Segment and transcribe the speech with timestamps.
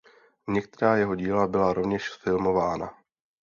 [0.47, 2.97] Některá jeho díla byla rovněž zfilmována.